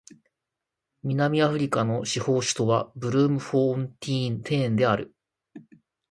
[1.03, 5.13] 南アフリカの司法首都はブルームフォンテーンである